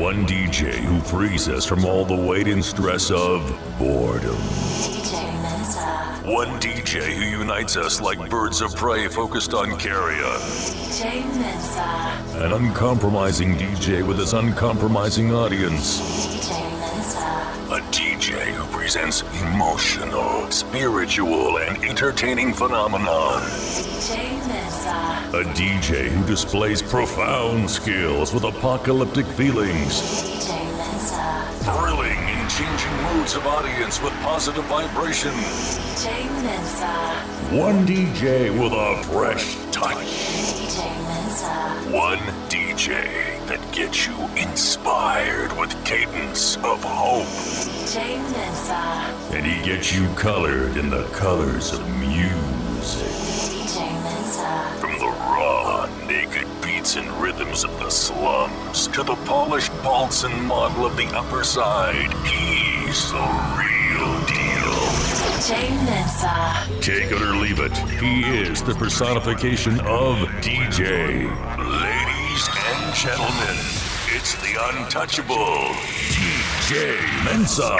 [0.00, 3.42] One DJ who frees us from all the weight and stress of
[3.78, 4.34] boredom.
[6.24, 10.24] One DJ who unites us like birds of prey focused on carrion.
[12.42, 16.00] An uncompromising DJ with his uncompromising audience.
[17.68, 23.42] A DJ who presents emotional, spiritual, and entertaining phenomenon.
[23.42, 24.39] DJ.
[25.32, 30.22] A DJ who displays profound skills with apocalyptic feelings.
[31.62, 35.30] Thrilling and changing moods of audience with positive vibration.
[35.30, 36.90] DJ Mensa.
[37.56, 39.94] One DJ with a fresh touch.
[39.94, 41.52] DJ Mensa.
[41.96, 42.18] One
[42.48, 47.22] DJ that gets you inspired with cadence of hope.
[47.86, 49.36] DJ Mensa.
[49.36, 52.49] And he gets you colored in the colors of music.
[54.80, 60.46] From the raw, naked beats and rhythms of the slums to the polished pulse and
[60.46, 63.18] model of the upper side, he's the
[63.56, 64.40] real deal.
[65.20, 66.80] DJ Mensa.
[66.80, 71.28] Take it or leave it, he is the personification of DJ.
[71.58, 73.56] Ladies and gentlemen,
[74.08, 75.58] it's the untouchable
[76.10, 77.76] DJ Mensa.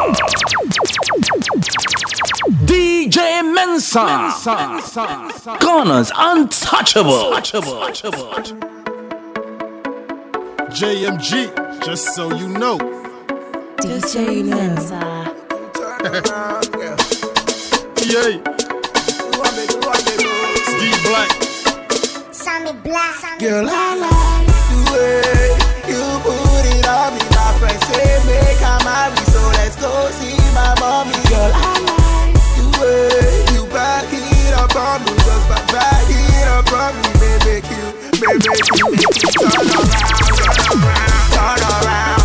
[2.50, 4.02] DJ Mensa.
[5.60, 7.34] Ghana's untouchable.
[7.34, 8.34] untouchable.
[10.70, 11.30] JMG,
[11.84, 12.76] just so you know.
[13.78, 15.00] DJ Mensa.
[18.02, 18.40] Yay.
[20.64, 21.30] Ski Black.
[22.32, 23.38] Sammy Black.
[23.38, 25.22] Girl, I like the way
[25.86, 27.22] you put it on me.
[27.30, 31.14] My friends say make I marry, so let's go see my mommy.
[31.28, 31.79] Girl, I like the
[32.80, 35.12] way you back it up on me.
[35.12, 37.10] Just back, back it up on me,
[37.44, 37.68] baby.
[37.70, 37.86] You,
[38.20, 42.19] baby, you make it turn around, turn around, turn around,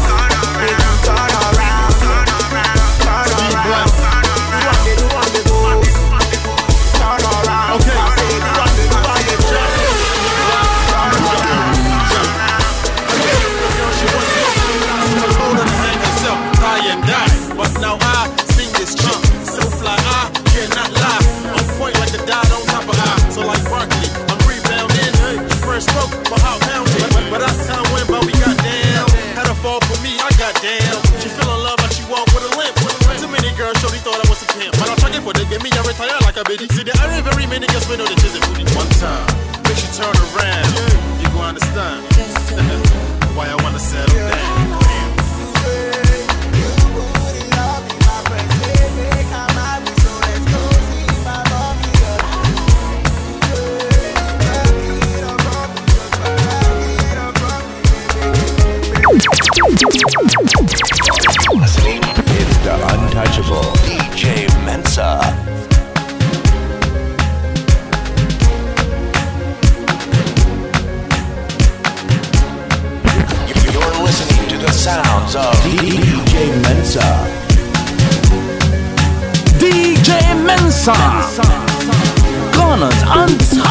[35.98, 36.68] they give me, I like a baby.
[36.68, 38.64] See, there ain't very many girls we know the a booty.
[38.76, 39.28] One time,
[39.64, 41.22] make you turn around.
[41.22, 42.04] You go understand
[43.36, 44.86] why I wanna settle down.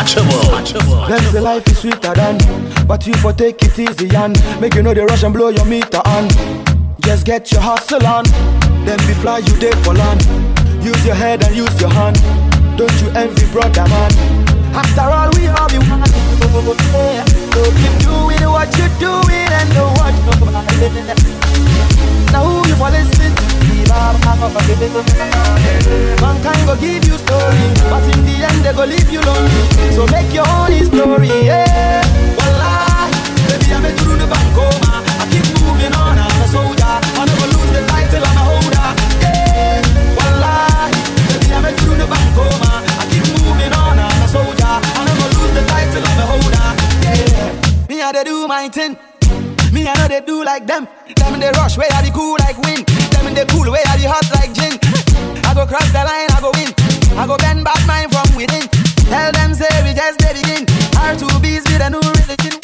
[0.05, 1.07] Untouchable.
[1.09, 2.39] Them say life is sweeter than,
[2.87, 5.65] but you for take it easy and make you know the rush and blow your
[5.65, 6.29] meter on.
[7.01, 8.25] Just get your hustle on,
[8.85, 10.23] then be fly you day for land.
[10.85, 12.17] Use your head and use your hand.
[12.77, 14.13] Don't you envy brother man?
[14.75, 16.05] After all we all be one.
[17.55, 20.93] So keep doing what you're doing and don't watch nobody.
[22.33, 23.54] Now who you for listen to?
[26.21, 29.63] Mankind go give you story, but in the end they go leave you lonely.
[29.95, 32.03] So make your own story, yeah.
[32.39, 33.11] Wallahi,
[33.49, 34.93] baby I'm a through the bankoma.
[35.21, 36.85] I keep moving on, I'm a soldier.
[36.85, 38.89] I never lose the title, I'm a holder.
[39.23, 39.83] Yeah,
[40.19, 40.91] wallahi,
[41.29, 42.71] baby I'm a through the bankoma.
[43.01, 44.75] I keep moving on, I'm a soldier.
[44.75, 46.69] I never lose the title, I'm a holder.
[47.07, 48.97] Yeah, me I dey do my thing.
[49.73, 50.87] Me I know they do like them.
[51.17, 52.87] Them in the rush where I be cool like wind.
[53.25, 54.77] Them in the cool where I be hot like gin.
[55.49, 56.77] I go cross the line, I go win.
[57.17, 58.69] I go bend back mine from within.
[59.09, 60.69] Tell them say we just they begin.
[60.93, 62.61] R2Bees be the new religion.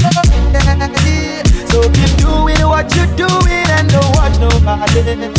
[1.73, 5.33] So keep doing what you're doing and don't watch nobody.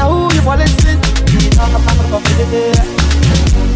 [0.00, 0.96] Now who you for listen?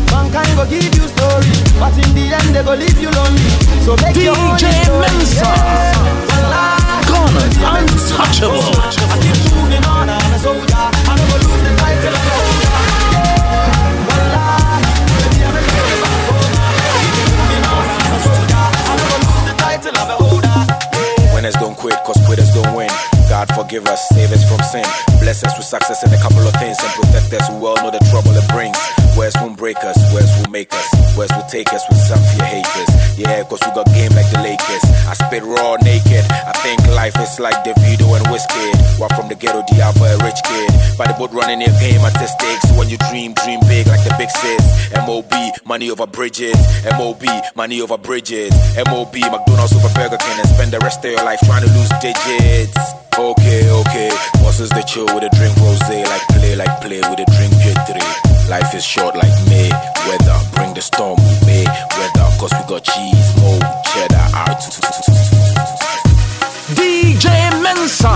[0.09, 3.53] Mankind go give you story, but in the end they go leave you lonely.
[3.85, 5.13] So make your own DJ story.
[5.13, 5.45] Mensa.
[5.45, 6.73] Yeah.
[7.05, 8.72] Ghana's untouchable.
[23.73, 24.85] Forgive us, save us from sin.
[25.19, 27.49] Bless us with success in a couple of things and protect us.
[27.49, 29.02] We all know the trouble it brings.
[29.17, 30.89] Words won't break us, words will make us.
[31.17, 32.91] Words will take us with some fear haters.
[33.19, 34.85] Yeah, cause we got game like the Lakers.
[35.05, 36.25] I spit raw naked.
[36.33, 38.99] I think life is like Davido and Wizkid.
[38.99, 40.73] While from the ghetto, D for a rich kid.
[40.97, 42.73] By the boat running their game the stakes.
[42.73, 44.65] When you dream, dream big like the big sis.
[45.05, 45.33] MOB,
[45.67, 46.57] money over bridges.
[46.97, 47.23] MOB,
[47.55, 48.53] money over bridges.
[48.89, 50.39] MOB, McDonald's over Burger King.
[50.41, 52.81] And spend the rest of your life trying to lose digits.
[53.19, 54.11] Okay, okay.
[54.41, 58.22] Bosses the chill with a drink rose, like play, like play with a drink J3.
[58.53, 59.71] Life is short like May
[60.07, 60.39] weather.
[60.55, 62.29] Bring the storm, we may weather.
[62.39, 63.59] Cause we got cheese, mo,
[63.89, 64.61] cheddar, ah, art.
[66.77, 67.29] DJ
[67.63, 68.13] Mensa.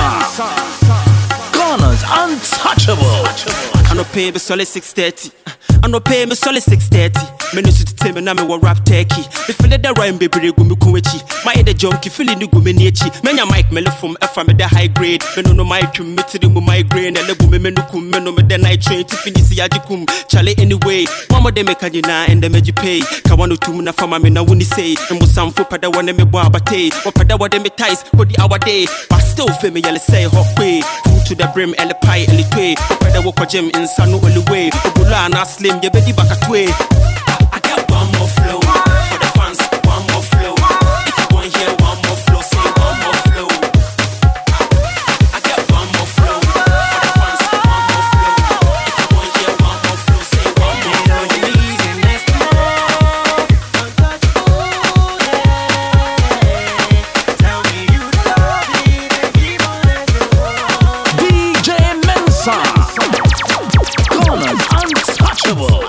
[1.56, 3.24] Ghana's untouchable.
[3.24, 3.88] untouchable.
[3.88, 5.55] I no pay me solid 630.
[5.82, 7.36] I no pay me solid 630.
[7.54, 9.22] Me no suit tell me na me wa rap turkey.
[9.46, 11.22] Me feel the rhyme baby go me kuwechi.
[11.44, 13.06] My head a junkie feeling the go me nechi.
[13.22, 15.22] Me nya mic me from F me the high grade.
[15.36, 17.16] Me no no trim me to the migraine.
[17.16, 19.68] Ele go me me no kum me no me the night train to finish ya
[19.68, 20.06] kum.
[20.28, 21.06] Chale anyway.
[21.30, 23.00] Mama de me kanyina and the meji pay.
[23.22, 24.96] Ka wano tum na fama me na wuni say.
[25.10, 26.90] Me mo sam fo pada wane me bo abate.
[27.04, 28.86] Wa pada wa me ties ko di our day.
[29.08, 30.82] But still fe me yele say hot way.
[31.04, 32.74] Full to the brim ele pie ele twe.
[32.98, 34.70] Pada wo ko gym inside no only way.
[34.82, 36.68] Obula na slim ye bedi back at way.
[65.48, 65.85] Untouchable.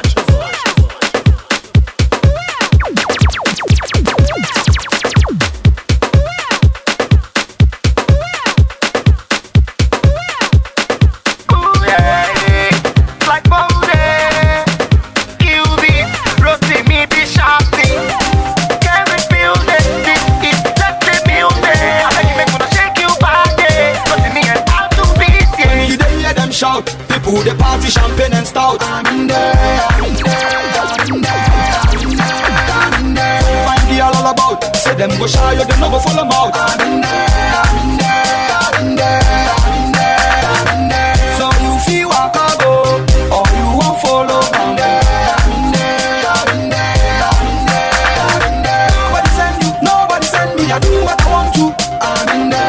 [35.08, 36.52] Them go shy, you them no go follow 'em out.
[36.56, 37.28] I'm in there,
[37.62, 39.22] I'm in there, I'm in there,
[39.76, 40.34] in there,
[40.74, 41.28] you there.
[50.70, 51.66] I do what I want to.
[52.02, 52.68] I'm in there,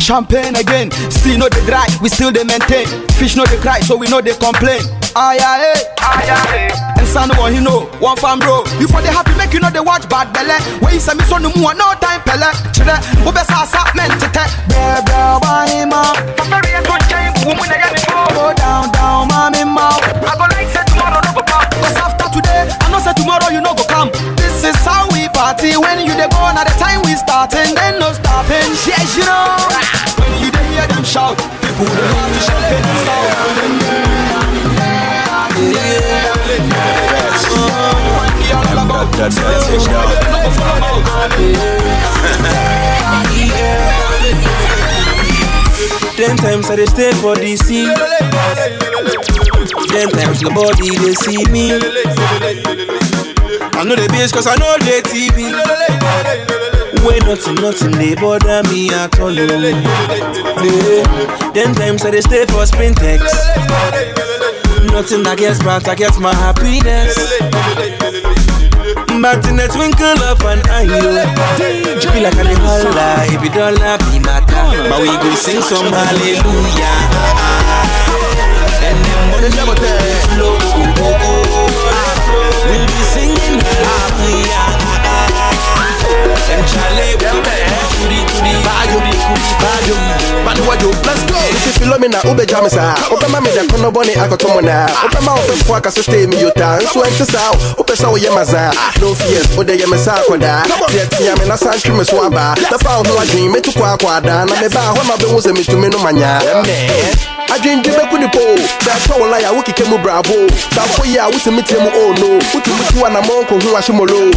[0.00, 2.86] champagne again, still no they dry, we still they maintain.
[3.18, 4.80] Fish no they cry, so we know they complain.
[5.16, 6.85] Aye aye aye, aye aye.
[7.16, 8.60] And son one you know, one fan bro.
[8.76, 10.52] You for the happy make you know they watch bad belly.
[10.84, 12.52] When you say me so no more, no time pele.
[12.76, 12.92] Chile,
[13.24, 14.44] wo be sa sa men tete.
[14.68, 16.12] Bear bear why ma.
[16.52, 18.04] Very a good time, woman, I got me
[18.36, 19.96] Go down down, mommy ma.
[19.96, 21.64] I go like say tomorrow, no go pop.
[21.80, 24.12] Cause after today, I know say tomorrow you no go come.
[24.36, 25.72] This is how we party.
[25.80, 28.68] When you dey go on at the time we starting, then no stopping.
[28.84, 29.56] Yes, you know.
[30.20, 33.06] When you dey hear them shout, people dey party champagne and
[46.16, 47.68] Ten times I dey stay for DC.
[49.92, 51.72] Ten times the body they see me.
[53.76, 55.52] I know the bass cause I know the TV.
[57.04, 59.30] When nothing, nothing they bother me at all.
[59.34, 59.52] Yeah.
[61.52, 63.20] Ten times I dey stay for Sprintex.
[64.90, 67.14] Nothing I guess, but I get my happiness.
[69.26, 73.74] But in a twinkle of an eye, you be like a holla, if you don't
[73.82, 74.70] love me, my car.
[74.86, 76.94] But we go sing some hallelujah.
[78.86, 79.50] And then when the
[80.30, 80.54] flow,
[82.70, 84.78] we'll be singing hallelujah.
[86.46, 88.54] And Charlie, we'll be kuri
[88.94, 89.15] kuri
[89.46, 89.96] kuri kuri bajo.
[90.44, 91.38] Bad wajo, let's go.
[91.52, 92.94] This is Philomena, ube jamisa.
[93.10, 94.86] Ope mami da kono boni akotomo na.
[95.04, 96.78] Ope ma ofe fwa ka stay mi yota.
[96.82, 97.56] Nso ente sa o.
[97.80, 98.72] Ope sa o yemaza.
[99.00, 100.62] No fears, ode ye me sa koda.
[100.88, 102.54] Tie tia me na san twi me so aba.
[102.70, 104.44] Da fa ho adwin me tu kwa kwa da.
[104.44, 105.16] Na me ba ho ma
[107.54, 108.40] adwendwe bɛku ne po
[108.84, 110.46] bɛtɔ wo la yɛ wokekɛ mu bravo.
[110.76, 114.30] Bafo yi a wotumi tie mu oh no wotumi tu anammɔ nkɔ ho ahyemolo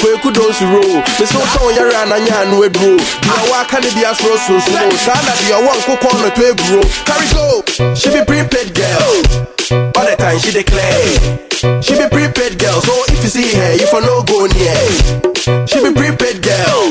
[0.00, 0.82] kweku donsuro
[1.18, 5.20] me so wotɔ wo yɛre ananya ano aduro deɛ woaka ne bi asoro sonsono saa
[5.26, 7.94] na deɛ ɔwɔ nkokɔ no to aguro carry go.
[7.94, 11.42] She be prepaid girl All the time she declare.
[11.82, 14.78] She be prepaid girl, so if you see her, you for no go near.
[15.66, 16.88] She be prepaid girl.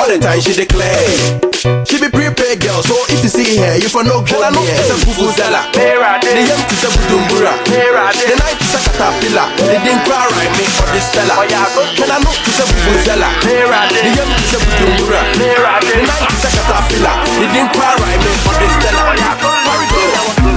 [0.00, 1.38] All the time she declare.
[1.86, 4.74] She be prepaid girl, so if you see her, you for no go near.
[4.82, 5.70] It's a fufuzela.
[5.70, 7.54] The young is a budumbura.
[7.70, 9.46] The night is a caterpillar.
[9.62, 11.38] They didn't cry right me for this fella.
[11.46, 13.30] Can I know it's a fufuzela?
[13.46, 15.22] The young is a budumbura.
[15.38, 17.14] The night is a caterpillar.
[17.38, 19.06] They didn't cry right me for this fella.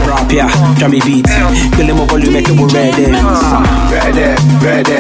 [0.05, 0.47] Rap ya,
[0.77, 1.25] drum me beat.
[1.75, 3.05] Kill him a volume, make it ready.
[3.91, 4.97] Ready, ready,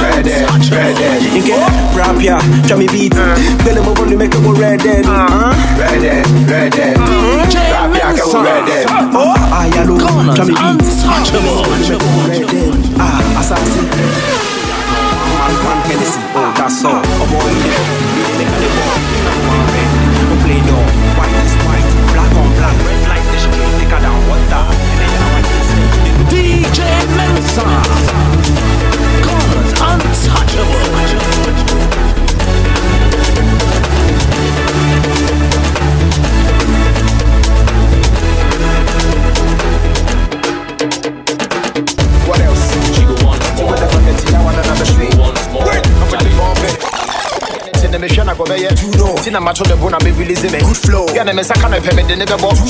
[0.00, 0.34] ready,
[0.70, 1.06] ready.
[1.36, 1.56] Inke,
[1.96, 3.12] rap ya, drum me beat.
[3.12, 5.02] Kill him a volume, make it ready.
[5.78, 6.86] Ready, ready.
[7.74, 8.78] Rap ya, go ready.
[9.14, 10.82] Oh, ah, ya lo, drum me beat.
[12.28, 12.62] Ready.
[12.98, 13.84] Ah, assassin.
[15.34, 16.20] Man, man, Hennessy.
[16.34, 17.02] Oh, that's all.
[17.04, 17.52] Oh boy,
[18.38, 18.98] make a ball.
[19.50, 19.90] One red,
[20.24, 20.88] one play dog.
[21.18, 23.03] White is white, black on black.
[27.44, 27.62] Mensa.
[29.80, 30.83] Untouchable.
[48.04, 48.14] It.
[48.14, 49.14] Tina me shana go beye two no.
[49.16, 51.06] Tina ma to the bona me release me good flow.
[51.14, 52.68] Ya na me saka no de ne bo two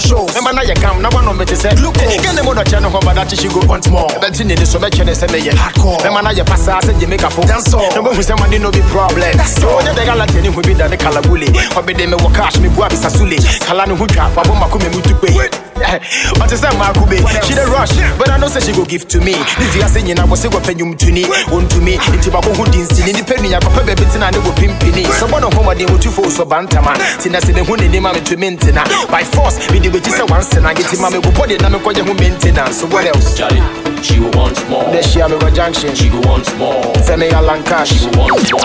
[0.52, 1.94] na ye kam na one me te say look.
[1.94, 4.08] Get them on the channel but that go want more.
[4.20, 5.98] But tin ni so me chene say me ye hardcore.
[5.98, 7.46] Remember na ye passa say je make a phone.
[7.46, 7.90] Dance all.
[7.94, 8.12] No mo
[8.58, 9.36] no be problem.
[9.36, 9.82] That's all.
[9.82, 11.50] Ya de gala hu bi da ne kala bule.
[11.76, 13.38] Obi me wo cash me bua bisa sule.
[13.66, 14.88] Kala no hu twa pa bo mako me
[15.18, 15.63] pe.
[16.40, 17.20] What is that Makube?
[17.44, 19.36] She the rush, but I know say she go give to me.
[19.60, 21.94] If you are saying I was say what penyum to me, on to me.
[22.12, 25.04] Into bako who didn't see any penny, I could pay baby tina go pimpini.
[25.20, 26.96] So one of whom I did what you for so bantama.
[27.20, 28.80] Tina said the honey name to maintain.
[29.10, 31.54] By force, we did what you say once and I get him mammy go body
[31.56, 32.80] and I'm going to maintenance.
[32.80, 33.36] So what else?
[33.36, 33.60] Charlie,
[34.04, 34.84] she will want more.
[34.92, 35.94] This year we go junction.
[35.94, 36.82] She go want more.
[37.06, 37.88] Femi Alan Cash.
[37.90, 38.60] She will want more.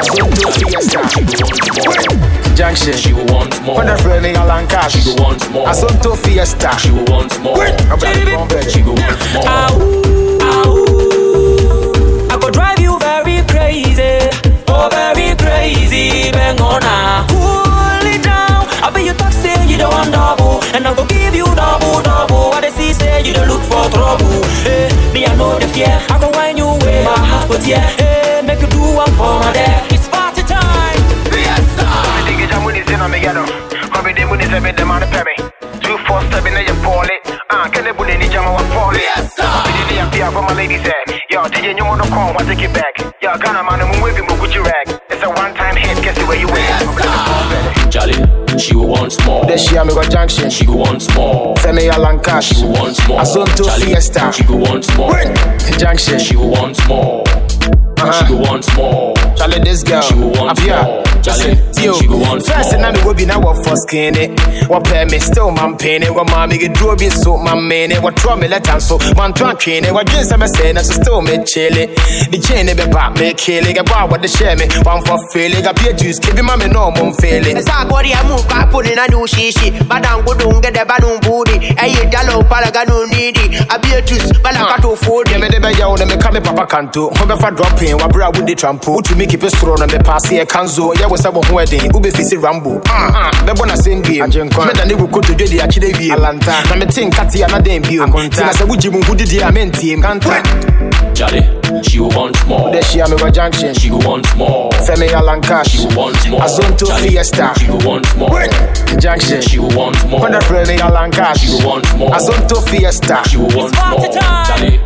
[0.51, 1.07] Fiesta.
[1.09, 2.55] She will want more.
[2.55, 2.93] Junction.
[2.93, 3.77] She will want more.
[3.77, 4.93] When the Femi Alan Cash.
[4.93, 5.67] She will want more.
[5.67, 6.77] Azonto Fiesta.
[6.79, 7.63] She will want more.
[7.63, 10.09] I'm ready to go She will want more.
[12.31, 14.29] I go drive you very crazy,
[14.67, 17.25] oh very crazy, bang on now.
[17.27, 18.67] Cool it down.
[18.83, 22.01] I bet you talk say you don't want double, and I go give you double
[22.03, 22.49] double.
[22.51, 24.18] What they see say you don't look for trouble.
[25.79, 26.19] Me I the.
[26.19, 27.79] Go wind you away, my heart put here.
[27.79, 29.87] Hey, make you do one for my dad.
[29.95, 30.99] It's party time.
[31.31, 31.63] Yes,
[35.79, 37.23] Two four seven, you fall it.
[37.47, 39.07] Ah, can they bully any jama wa fall it?
[39.07, 39.47] Yes, sir.
[39.47, 41.15] Did they appear for my ladies head?
[41.31, 42.35] Yo, did you want to call?
[42.35, 42.99] Want take it back?
[43.23, 44.99] Yo, Ghana man, I'm waving my Gucci rag.
[45.07, 47.78] It's a one time hit, guess where you at?
[47.89, 49.45] Charlie, she will want more.
[49.45, 50.49] This year, me go junction.
[50.49, 51.55] She go want more.
[51.55, 52.49] Femi Alan Cash.
[52.49, 53.23] She will want more.
[53.23, 54.31] Charlie, Fiesta.
[54.31, 55.13] She go want more.
[55.77, 56.19] Junction.
[56.19, 57.23] She will want more.
[57.99, 58.51] She go uh-huh.
[58.55, 59.13] want more.
[59.35, 60.01] Charlie, this girl.
[60.01, 60.81] She will want Up here.
[60.81, 61.03] more.
[61.21, 61.93] Charlie, Tio.
[61.99, 62.89] she go want First, and more.
[62.89, 64.31] I'm the be now what for skinny.
[64.71, 66.13] What pay me still, man, pain it.
[66.13, 68.01] What mommy get draw be so, man, man it.
[68.01, 69.93] What draw me let and so, man, to train it.
[69.93, 71.91] What dreams I'm saying, I still me chill it.
[72.31, 73.75] The chain it be back, me kill it.
[73.75, 74.65] Get bar what the share me.
[74.87, 75.67] One for feeling.
[75.67, 77.59] I be a juice, keep mommy no, mum failing.
[77.61, 82.07] Sa kori ya mu ka puni na du shishi Badan gudun gede banun budi Eye
[82.09, 86.15] jalo pala ganu nidi Abietus bala kato fodi Yeah, me de be yaw na me
[86.17, 87.09] ka me papa kanto.
[87.11, 88.97] Ho be fa dropping, wa bra with the trampo.
[88.97, 90.95] Utu me keep it strong na me pass here kanzo.
[90.97, 91.91] Yeah, we say bo ho wedding.
[91.91, 92.79] Ube fisi rambo.
[92.87, 94.23] Ah ah, be bona same game.
[94.23, 96.09] Me da ne go koto dwedi a chide wie.
[96.11, 96.55] Alanta.
[96.69, 98.05] Na me tin kati na den bio.
[98.07, 100.01] Tina se wuji mu hudi di a men team.
[100.01, 100.39] Kanta.
[101.13, 101.43] Charlie,
[101.83, 102.71] she will want more.
[102.71, 103.73] This year me go junction.
[103.73, 104.69] She go want more.
[104.87, 105.71] Femi Alan Cash.
[105.71, 106.39] She will want more.
[106.39, 107.53] Azonto Charlie, Fiesta.
[107.59, 108.47] She will want more.
[108.99, 109.41] Junction.
[109.41, 110.21] She will want more.
[110.21, 112.11] When the Femi Alan She will want more.
[112.11, 113.27] Azonto Fiesta.
[113.27, 114.07] She will want more.
[114.47, 114.79] Charlie,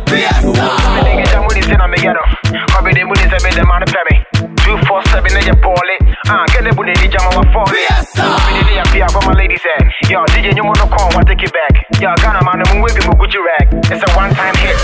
[1.74, 4.18] she will want more.
[4.64, 6.00] Two four seven, they ball it.
[6.26, 7.08] Ah, get the booty, the
[7.52, 7.76] fall it.
[7.90, 8.24] Yes, sir.
[8.54, 9.84] Me dey appear for my ladies head.
[10.08, 11.10] Yo, DJ, you wanna call?
[11.14, 11.84] Want take it back?
[12.00, 13.68] Yo, Ghana man, I'm waving my Gucci rag.
[13.90, 14.78] It's a one time hit.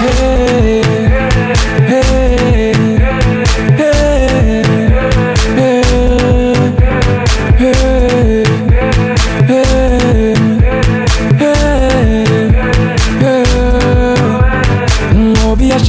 [0.00, 0.77] Hey,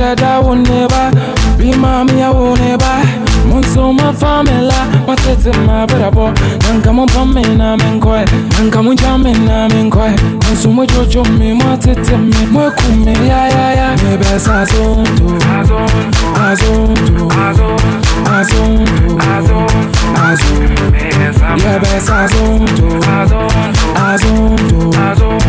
[0.09, 1.11] Obi ashada woneba,
[1.57, 3.03] be mami I woneba.
[3.45, 6.33] Monso ma famila, matete ma brabo.
[6.63, 8.25] Nanka mon pame na menkoi,
[8.57, 10.15] nanka mon jame na menkoi.
[10.41, 13.95] Monso mo jojo me matete me, mo kume ya ya ya.
[14.03, 17.27] Me besa zonto, azonto, Azonto,
[18.29, 19.19] Azonto,
[21.57, 25.48] yeah, best Azonto, Azonto, Azonto,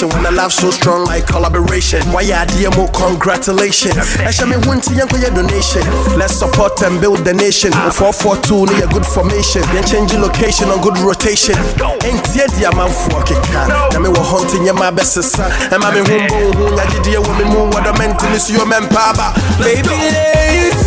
[0.00, 0.08] combination.
[0.10, 2.00] When I love so strong like collaboration.
[2.12, 3.96] Why dear more congratulations.
[4.20, 5.82] I shall me want to yanko your donation.
[6.16, 7.70] Let's support and build the nation.
[7.74, 7.90] Ah.
[7.90, 9.62] 442 near good formation.
[9.72, 11.56] Then change your location on good rotation.
[12.04, 13.68] Ain't yet the amount for kika.
[13.92, 15.50] Na me wa hunting ya my best son.
[15.72, 18.66] And my humbo who ya di dear woman moon what I meant to miss your
[18.66, 19.34] man papa.
[19.60, 20.80] Baby ladies,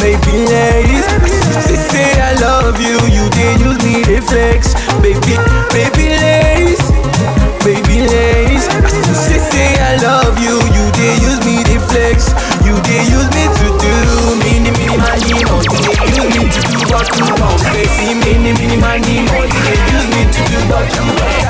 [0.00, 1.06] baby ladies,
[1.66, 4.74] they say I love you, you did use me to flex.
[5.02, 5.34] Baby,
[5.72, 6.80] baby ladies,
[7.66, 8.66] baby ladies,
[9.26, 12.30] they say I love you, you did use me to flex.
[12.62, 13.94] You did use me to do
[14.42, 17.58] mini mini money you did use me to do what you want.
[17.74, 21.42] Baby, mini mini money more, did use me to do what you want.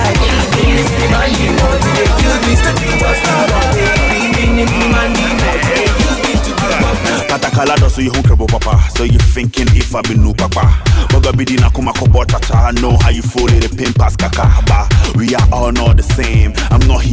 [0.56, 1.52] Mini mini money you
[1.84, 3.76] did use me to do what you want.
[3.76, 7.28] Baby, mini mini money more, did use me to do what you want.
[7.28, 8.80] Katakala do so you hunkable papa.
[8.96, 10.80] So you thinking if I been new papa.
[11.12, 12.54] Boga bidi na kuma kobo tata.
[12.56, 14.44] I know how you fool it, pin pass kaka.
[14.66, 14.88] Ba,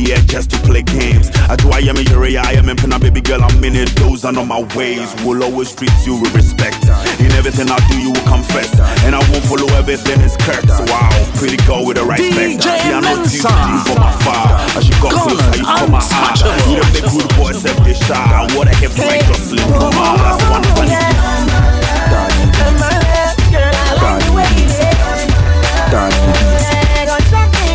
[0.04, 1.32] here just to play games.
[1.50, 3.44] I do I am a area, I am in a baby girl.
[3.44, 3.90] I'm in it.
[3.96, 5.14] Those are not my ways.
[5.24, 6.84] Will always treat you with respect.
[7.20, 8.70] In everything I do, you will confess.
[9.06, 10.66] And I won't follow everything is curt.
[10.90, 12.62] Wow, pretty girl with the right spec.
[12.62, 14.60] See, I know you from afar.
[14.76, 16.40] I should go close, how you come my heart.
[16.68, 18.48] You them the good boys, set they shy.
[18.56, 19.68] What I have right, just sleep.
[19.68, 20.94] That's one funny.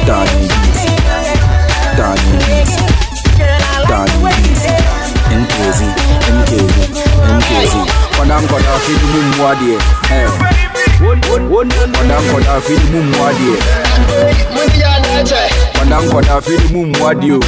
[0.08, 0.37] MKZ,
[7.58, 7.74] MKZ.
[8.16, 9.74] Kwadam kwada fidi mu mwadie.
[10.12, 10.30] Eh.
[11.92, 13.56] Kwadam kwada fidi mu mwadie.
[15.78, 17.38] Kwadam kwada fidi mu mwadie.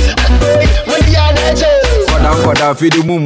[2.11, 3.21] Kwadam kwada fidi mu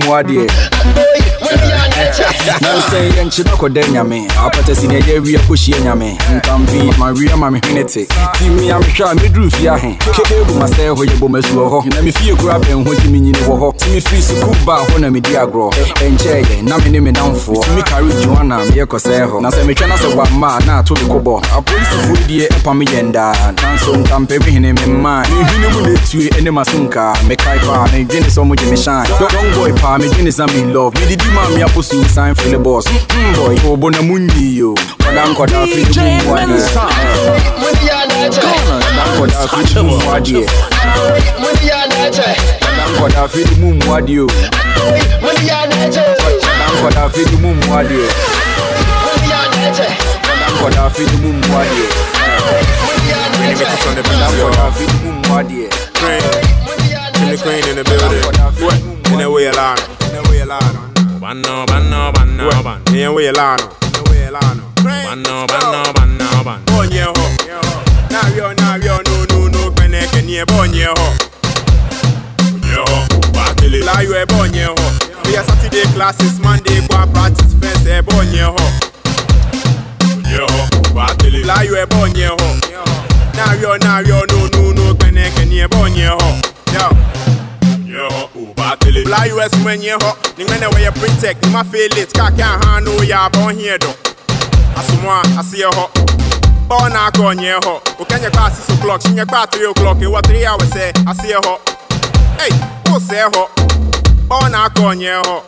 [1.94, 2.24] mwadie.
[2.60, 7.84] nansɛn yɛnkyena kɔda nyame apata si ne ɛyɛ awia kɔhyia nyame nkampi mawia ma mehwene
[7.84, 8.06] te
[8.38, 8.70] ti me.
[8.70, 8.78] A
[9.14, 12.94] meduru fie ahe keke bu masɛe hɔ yɛbɔ masuo hɔ na mefie kora bɛn ho
[12.94, 15.70] gye menyini wɔ hɔ ti mefiri sukuu baa hɔ na medi agorɔ
[16.02, 19.86] ɛnkyɛɛyɛ na me ne me namfoɔ tumi kare dwoana meyɛ kɔsɛe hɔ na sɛ metwa
[19.88, 23.92] na sɛ wamma a na ato me kɔbɔ apolisifoɔ deɛ ɛpa me yɛn daa nanso
[23.96, 28.70] nkampɛ hwene me mmaa mehwene mu na ɛtue ne masonkaa mekae paa medwene sɛ ɔmogye
[28.70, 29.06] me shine.
[29.32, 30.94] Young boy paa medwene sɛ me love.
[30.94, 31.42] Medidi ma
[31.92, 36.10] me apo suicide fili boss mm, boy obo na munyi yo kwada nkɔda fili mu
[36.24, 36.70] mu adeɛ
[39.16, 40.46] kwada nkɔda fili mu mu adeɛ
[42.64, 44.28] kwada nkɔda fili mu mu adeɛ o
[46.80, 48.08] kwada nkɔda fili mu mu adeɛ
[50.24, 51.86] kwada nkɔda fili mu mu adeɛ
[53.54, 55.68] kwada nkɔda fili mu mu adeɛ
[57.14, 58.22] Jimmy Queen in the building.
[58.60, 58.80] What?
[59.12, 59.78] In the way alone.
[60.02, 60.60] In the way alone.
[60.60, 60.83] Banno,
[61.42, 62.48] banno, banno, banno.
[62.88, 63.58] In the way alone.
[63.82, 64.62] In the way alone.
[64.82, 66.64] Banno, banno, banno, banno.
[66.66, 67.12] Bonye ho.
[68.10, 71.16] Now yo, now yo, no, no, no, kene kene bonye ho.
[72.38, 73.06] Bonye ho.
[73.32, 73.82] Bakele.
[73.84, 74.74] La yo e bonye ho.
[75.24, 78.56] We are Saturday classes, Monday go practice first e bonye ho.
[79.98, 80.68] Bonye ho.
[80.94, 81.44] Bakele.
[81.44, 82.36] La yo e bonye ho.
[83.34, 86.40] Now yo, now yo, no, no, no, kene kene bonye ho.
[86.72, 87.33] Yo.
[87.94, 89.04] Yo, uba tele.
[89.04, 90.18] Fly US when you hot.
[90.36, 91.46] Ning when way you protect.
[91.52, 92.12] My feel it.
[92.12, 93.86] Ka can handle ya born here do.
[94.74, 95.94] Asumwa, I see you hot.
[96.66, 98.00] Born a con ye hot.
[98.00, 99.00] O can you pass six o'clock?
[99.02, 100.02] She your pass three o'clock.
[100.02, 100.90] It was three hours say.
[101.06, 101.62] I see you hot.
[102.40, 102.50] Hey,
[102.90, 103.54] who say hot?
[104.26, 105.46] Born a con ye hot.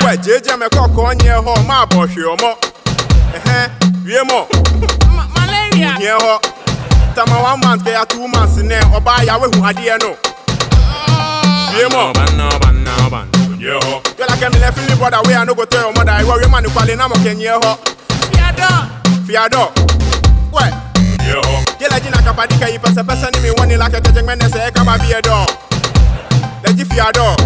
[0.00, 1.66] Well, JJ me cock on ye hot.
[1.66, 2.56] My boss you mo.
[3.36, 3.68] Eh eh.
[4.06, 4.48] Ye mo.
[5.12, 5.92] Malaria.
[6.00, 6.40] Ye hot.
[7.14, 8.80] Tama one month, kaya two months in there.
[8.96, 10.16] Oba ya we hu adie no.
[11.78, 12.12] Yeah, mo.
[12.12, 13.54] Banno, banno, banno.
[13.54, 14.02] Yeah, ho.
[14.18, 16.10] You like me left me brother way I no go tell your mother.
[16.10, 17.78] I worry man kwale na mo kenye ho.
[18.34, 18.70] Fiado.
[19.22, 19.70] Fiado.
[20.50, 20.74] What?
[21.22, 21.62] Yeah, ho.
[21.78, 24.70] You like jina kapadika yi pesa pesa ni mi wani like a tejeng mene se
[24.74, 25.46] kama bi edo.
[26.64, 27.36] Leji fiado.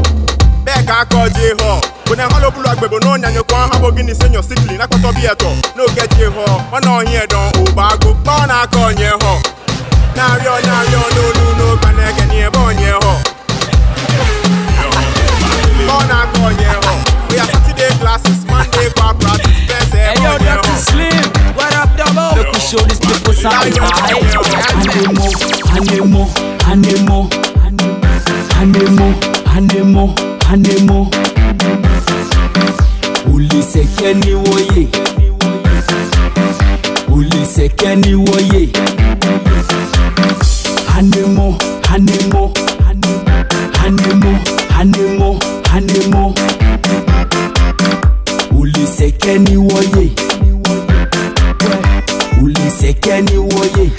[0.64, 1.81] Bega ko je ho.
[2.09, 5.27] Kone holo bulu agbebo no nya nyekwa ha bo gini senyo sikli na kwato bi
[5.27, 5.53] eto.
[5.77, 6.45] No get je ho.
[6.73, 8.14] Wana here don ubago.
[8.25, 9.40] Ba na ko nye ho.
[10.16, 13.12] Now yo, now yo, no, no, no, kanege ni ebonye ho.
[13.12, 13.32] Born
[16.53, 16.99] ọ̀rọ̀ yẹn hàn
[17.31, 20.61] we are Saturday classes Monday practice best ẹ̀ ọ̀rọ̀ yẹn.
[21.57, 22.31] What up, double?
[22.37, 23.83] Look, you show these people something.
[25.75, 26.23] Anemo,
[26.71, 27.19] anemo,
[27.65, 27.99] anemo,
[28.61, 29.09] anemo,
[29.57, 30.05] anemo,
[30.53, 31.11] anemo.
[33.33, 34.88] Uliseke ni woye,
[37.09, 38.62] uliseke ni woye.
[40.99, 41.59] Anemo,
[41.95, 42.53] anemo,
[43.85, 44.33] anemo,
[44.81, 45.22] anemo.
[45.75, 46.35] Anemo.
[48.59, 50.11] Uliseke ni woye.
[52.43, 53.91] Uliseke ni woye.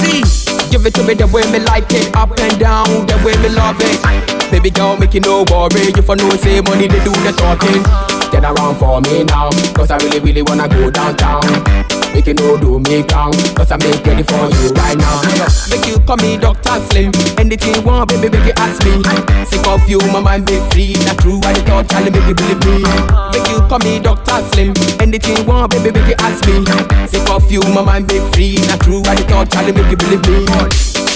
[0.00, 0.22] See,
[0.70, 3.48] give it to me the way me like it, up and down, the way me
[3.54, 4.50] love it.
[4.50, 7.82] Baby girl, make you no worry, if I know say money, they do the talking.
[8.30, 11.42] Get around for me now, cause I really, really wanna go downtown.
[12.14, 15.22] Make you no do me count, cause I make ready for you right now.
[15.70, 16.76] Make you call me Dr.
[16.90, 19.00] Slim, anything you want, baby, make you ask me.
[19.46, 22.34] Sick of you, my mind be free, not true, I thought, trying to make you
[22.34, 22.82] believe me.
[23.32, 24.42] Make you call me Dr.
[24.52, 26.60] Slim, anything you want, baby, make you ask me.
[27.08, 29.96] Sick of you, my mind be free, not true, I thought, trying to make you
[29.96, 30.44] believe me.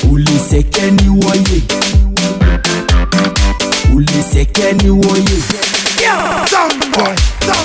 [0.09, 1.61] Uliseke ni woye.
[3.95, 5.39] Uliseke ni woye.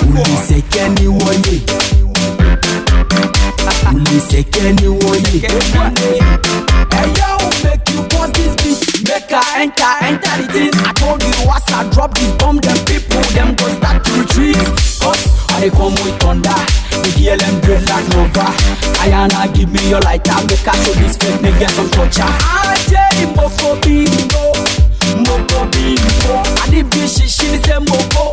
[0.08, 1.60] Uliseke ni woye.
[3.94, 5.22] Uliseke ni woye.
[5.22, 10.70] Hey yo, make you pause this beat, make I enter, enter the thing.
[10.84, 14.56] I told you once I drop this bomb, them people them go start to retreat.
[15.00, 16.54] Cause I come with thunder,
[17.02, 18.46] the them dread like Nova.
[19.02, 22.22] Ayana, give me your lighter, make I show this fake nigga some culture.
[22.22, 24.49] AJ Moko Bimbo,
[25.24, 26.32] Moko Bimbo.
[26.62, 28.32] I the bitch she she say Moko,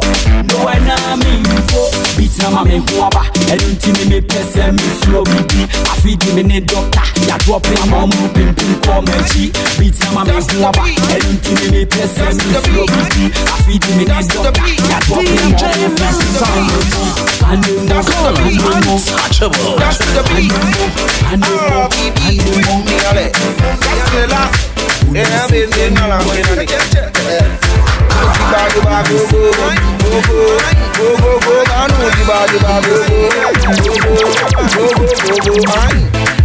[0.49, 1.81] no I na me info.
[2.17, 5.61] Beat na ma me huaba, ẹnu ti mi mi pẹsẹ mi flow mi bi.
[5.91, 9.43] Àfidì mi ní dọ́kítà, yà drop in àmọ́ mú pimpin kọ́ mẹ́jì.
[9.79, 10.83] Beat na ma me huaba,
[11.15, 13.23] ẹnu ti mi mi pẹsẹ mi flow mi bi.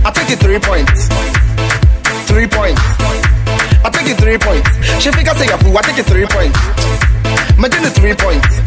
[0.04, 1.08] I take it three points.
[2.30, 2.82] Three points.
[3.84, 4.70] I take it three points.
[5.02, 5.76] She figure say fool.
[5.76, 6.58] I take it three points.
[7.58, 8.62] Imagine the three points.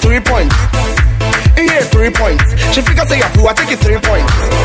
[0.00, 0.56] Three points.
[1.56, 2.44] Hear three points.
[2.72, 3.48] She figure say fool.
[3.48, 4.59] I take it three points.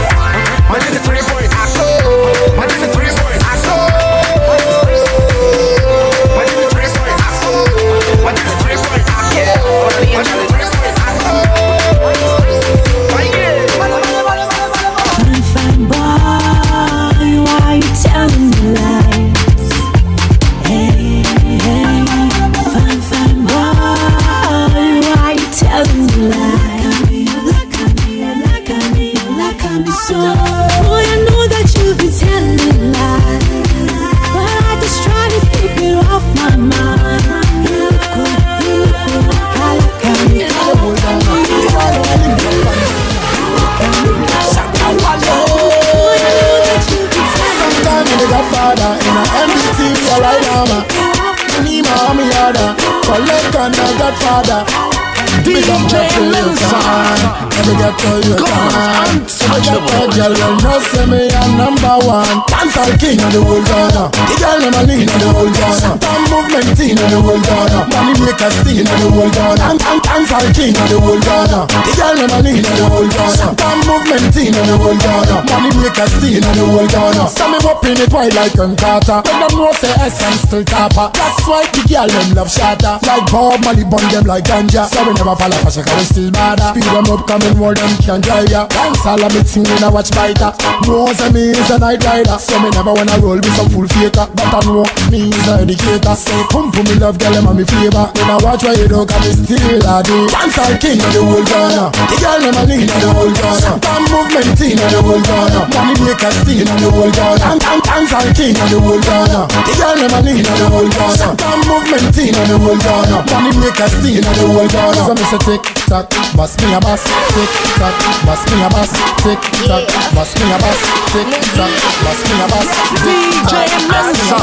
[58.06, 59.26] Let me get to you, time.
[59.26, 60.55] Let me get to girl, you know,
[60.91, 62.28] say me a number one.
[62.50, 64.10] Dance all king of the whole Ghana.
[64.12, 65.89] The girl them a lean of the whole Ghana.
[66.02, 67.80] Time movement team of the whole Ghana.
[67.93, 69.63] Money maker steal of the whole Ghana.
[69.71, 71.60] And, and dance all king of the whole Ghana.
[71.69, 73.45] The girl them a lean of the whole Ghana.
[73.56, 75.36] Time movement team of the whole Ghana.
[75.50, 77.24] Money maker steal of the whole Ghana.
[77.32, 79.19] So me up in it white like an Carter.
[79.26, 81.10] When them know say essence still topper.
[81.15, 83.00] That's why the girl them love shatter.
[83.06, 84.86] Like Bob Marley bun them like ganja.
[84.89, 86.69] So we never fall off a shaka, we still bother.
[86.76, 88.67] Speed them up, coming more them can drive ya.
[88.67, 90.52] Dance all of me sing when I watch biter.
[90.84, 92.36] Knows that me is a night rider.
[92.36, 94.28] So me never wanna roll with some full faker.
[94.36, 96.16] But I know me is a educator.
[96.16, 98.12] Say pum pum me love girl and me favor.
[98.12, 100.28] When I watch where you do, cause me still a do.
[100.28, 101.90] Dance all king of the whole Ghana.
[101.96, 103.72] The girl them a lean of the whole Ghana.
[103.80, 105.60] Damn movement of the whole Ghana.
[105.72, 107.46] Money maker steal of the whole Ghana.
[107.56, 109.40] And, dance all king of the whole Ghana.
[109.48, 111.28] The girl them a lean of the whole Ghana.
[111.40, 113.18] Damn movement of the whole Ghana.
[113.32, 115.02] Money maker steal of the whole Ghana.
[115.08, 117.04] So me say tick tock, bust me a bus.
[117.34, 117.95] Tick tock,
[118.26, 118.91] bust me a bus.
[119.24, 120.80] Tick tock, bust me a bus.
[121.12, 121.71] Tick tock,
[122.04, 122.69] bust me a bus.
[123.04, 123.54] DJ
[123.89, 124.38] Mensa.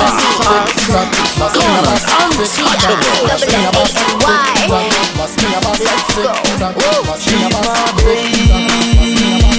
[0.48, 2.02] Tick tock, bust me a bus.
[2.36, 3.92] Tick tock, bust me a bus.
[3.92, 4.36] Tick
[4.68, 5.78] tock, bust me a bus.
[5.78, 6.74] Tick tock,
[7.06, 8.02] bust me a bus.
[8.04, 9.52] baby.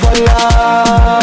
[0.00, 1.17] for life.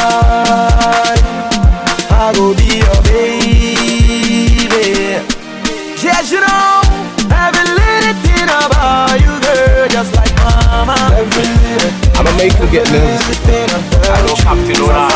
[12.38, 13.40] make them get nervous.
[13.48, 15.08] I know Captain Ola.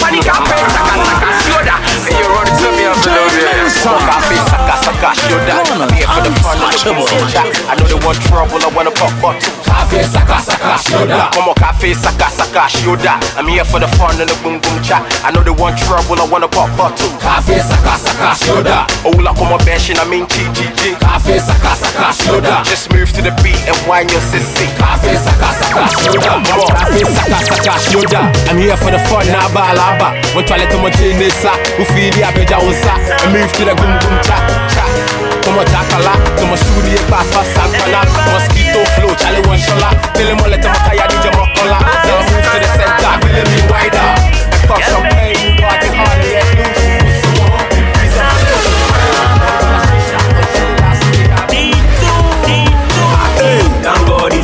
[0.00, 1.78] Money can't pay, saka saka, shoulder.
[2.10, 3.70] You run to me, I'm below you.
[3.82, 4.57] Fuck, I face
[4.88, 5.68] I got your dad.
[5.68, 7.36] I'm here for the fun of the music.
[7.68, 9.44] I know they want trouble, I wanna pop bottles.
[9.60, 11.28] Cafe saka saka shoda.
[11.36, 13.20] Come on, cafe saka saka shoda.
[13.36, 15.04] I'm here for the fun and the boom boom chat.
[15.20, 17.12] I know they want trouble, I wanna pop bottles.
[17.20, 18.88] Cafe saka saka shoda.
[19.04, 20.00] Oh, la come on, bashing.
[20.00, 20.96] I mean T G G.
[20.96, 22.64] Cafe saka saka shoda.
[22.64, 24.72] Just move to the beat and whine your sissy.
[24.80, 26.32] Cafe saka saka shoda.
[26.48, 28.20] Come on, cafe saka saka shoda.
[28.48, 30.16] I'm here for the fun, na ba la ba.
[30.32, 31.28] Mo twale who feel the
[31.76, 32.96] Ufidi apeja unsa.
[32.96, 34.77] I move to the boom boom chat
[35.56, 38.00] on, jakala, to my studio, bafa, sankana.
[38.32, 39.90] Mosquito flow, chale one shola.
[40.18, 41.78] Him all let him kaya DJ Mokola.
[42.04, 44.08] Now move to the center, really me wider.
[44.66, 47.28] Pop champagne, party hard and let loose.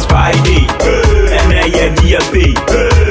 [0.09, 0.67] Friday.
[1.35, 1.69] And I.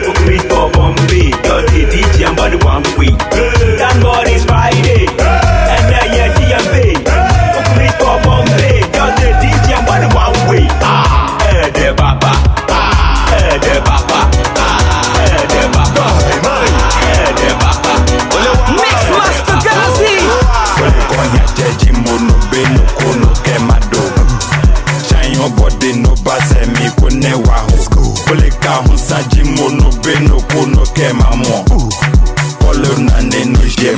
[0.04, 1.32] Book me for Bombay.
[1.32, 3.53] The DJ and body one way.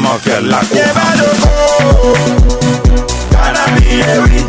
[0.05, 2.13] No je ma fe la ko Jebado ko
[3.31, 4.44] Kana mi ewi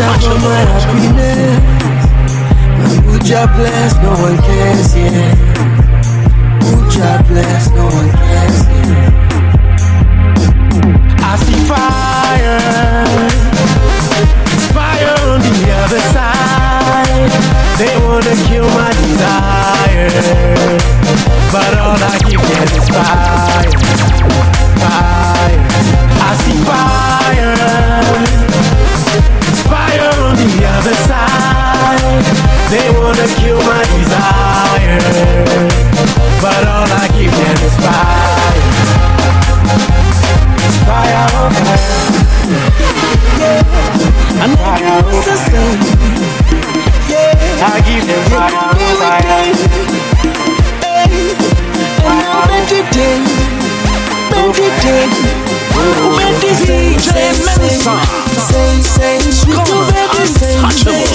[0.00, 1.58] on sister for my happiness.
[3.06, 5.34] Uja bless, no one cares, yeah.
[6.70, 9.10] Uja bless, no one cares, yeah.
[11.20, 12.60] I see fire,
[14.72, 17.32] fire on the other side.
[17.78, 20.10] They wanna kill my desire,
[21.52, 23.72] but all I keep get is fire,
[24.78, 25.62] fire.
[26.20, 27.17] I see fire
[32.70, 34.98] They wanna kill my desire,
[36.42, 38.62] but all I keep get is fire,
[40.84, 41.88] fire on fire.
[43.40, 45.76] Yeah, and fire on the sun.
[47.60, 49.48] I give them fire on fire.
[52.04, 53.16] And now better day,
[54.30, 55.08] better day.
[55.78, 57.68] Better say, say, say,
[58.48, 61.07] say, say, sweet to better say, say, say, say,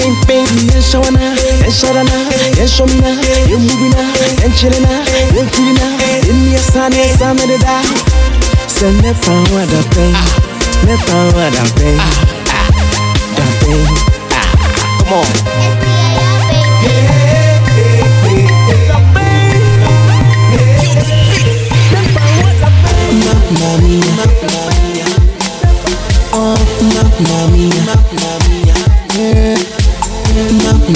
[0.00, 0.68] Pain, pain, pain.
[0.72, 1.20] Yen shawana,
[1.60, 2.18] yen sharana,
[2.56, 3.10] yen shomina,
[3.50, 4.02] yen mubina,
[4.40, 4.92] yen chilina,
[5.36, 5.86] yen filina,
[6.26, 7.82] yen yasana, yasana de da.
[8.66, 10.16] Say never want a pain,
[10.86, 12.00] never want a pain,
[13.36, 13.88] da pain.
[15.04, 16.40] Come on.
[23.20, 24.24] Mamma mia,
[26.32, 26.56] oh
[26.94, 28.09] mamma mia, yeah,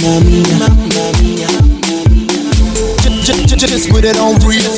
[0.03, 1.49] mamma mia.
[3.75, 4.71] Just put it on real.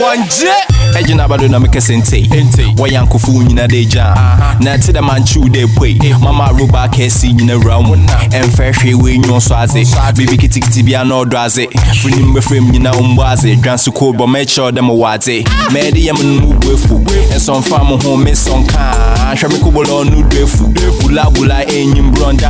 [0.00, 0.75] One jet.
[0.96, 2.28] Ɛgyina abado na mekɛsɛ ntei
[2.76, 4.14] wɔyɛ ankofo nyina de gya
[4.60, 7.94] na ɛte dɛ mankyew dɛ poi mama roba kɛse nyina wura mu.
[8.30, 11.66] Ɛmfɛ hwee nwɔ so adze biribi kitikiti bia na ɔdɔ adze
[12.00, 16.22] firim bɛfrɛm nyina ɔmbɔ adze dwanso kod bɔ mɛkyerɛw dɛ mewɔ adze mɛɛde yɛ me
[16.24, 17.04] no mu bu afu
[17.34, 20.64] ɛnsɔmfa mo ho me sɔnkaa hwɛ me kobolɔ no du afu
[21.02, 22.48] bulabula ɛnyim brɔnda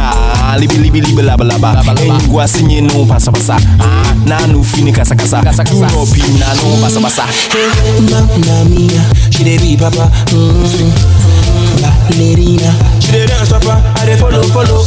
[0.59, 5.89] libilibilibi labalaba ɛnyigu ase nye no pasapasa Ah, na no fi ni kasakasa du na
[5.89, 7.25] ɔpi na no basabasa
[8.37, 10.11] Mamma mia, she dey be papa.
[10.29, 10.93] Mm.
[11.81, 12.71] Ballerina,
[13.01, 13.81] she dey dance papa.
[13.97, 14.85] I dey follow, follow.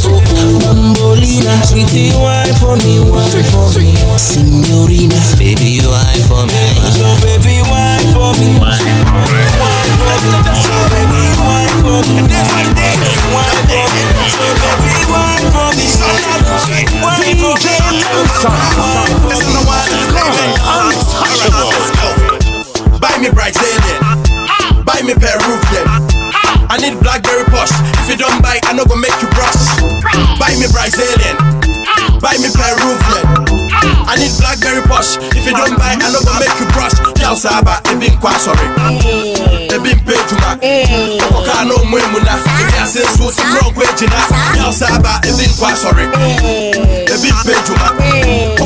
[0.62, 3.90] Bambolina, sweetie wine for me, wine for me.
[4.18, 6.62] Signorina, baby wine for me.
[6.94, 8.54] So baby wine for me.
[8.58, 10.30] Wine for me.
[10.54, 12.22] So baby wine for me.
[12.22, 14.10] Wine for me.
[14.30, 15.86] So baby wine for me.
[35.50, 36.94] You don't buy, I no go make you brush.
[37.18, 38.62] Girl saba, ebi quite sorry.
[40.30, 41.38] Mpe juma.
[41.38, 42.38] Oka no mwemu na.
[42.60, 44.16] Ebi ase so si wrong kwe jina.
[44.54, 46.04] Girl saba, ebi nkwa sorry.
[46.04, 47.90] Ebi mpe juma.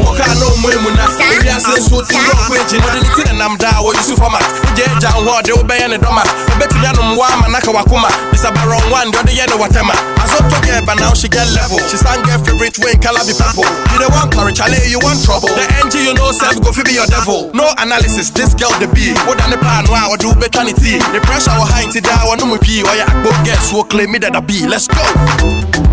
[0.09, 1.09] Oka no mwemu na.
[1.35, 2.85] Ebi ase so si wrong kwe jina.
[2.87, 4.45] Ode ni tina nam da wo yusu format.
[4.73, 6.23] Uje ja nho de obeye ne doma.
[6.57, 8.09] Obetumi anum wa manaka wakuma.
[8.33, 9.95] This about wrong one, the other year no watema.
[10.21, 11.79] As up to get, but now she get level.
[11.89, 13.65] She sang get favorite way, color be purple.
[13.93, 15.49] You the one clarity, chale, you want trouble.
[15.49, 17.51] The NG you know self go fi be your devil.
[17.55, 19.15] No analysis, this girl the be.
[19.55, 20.81] The pan, wow, or do better than it.
[21.15, 22.83] The pressure will high to die, or no me pee.
[22.83, 24.67] Or ya go guess who claim me that I be.
[24.67, 25.01] Let's go.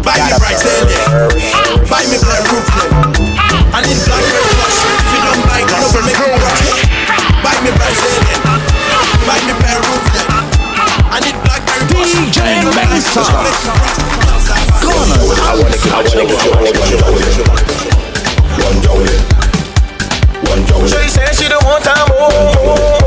[0.01, 1.29] Buy me right there, eh?
[1.85, 2.89] Buy me play roof eh?
[3.69, 4.81] I need blackberry plush.
[4.81, 6.89] If you don't buy, no go make me rush.
[7.45, 8.41] Buy me right there, eh?
[9.29, 10.01] Buy me play roof
[11.13, 12.17] I need blackberry plush.
[12.17, 13.21] DJ Melissa.
[14.81, 17.45] I wanna get, I wanna get you, I wanna get you, I wanna get you.
[18.57, 19.17] One jolly,
[20.49, 20.89] one jolly.
[20.89, 23.00] She said she don't want time more.